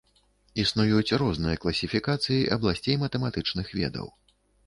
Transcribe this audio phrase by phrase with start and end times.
[0.61, 4.07] Існуюць розныя класіфікацыі абласцей матэматычных ведаў.